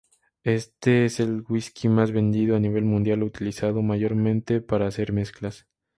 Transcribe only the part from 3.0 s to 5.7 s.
utilizado mayormente para hacer mezclas.